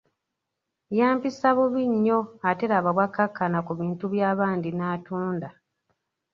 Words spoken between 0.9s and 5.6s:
Yampisa bubi nnyo ate laba bw'akkakkana ku bintu byabandi n'atunda.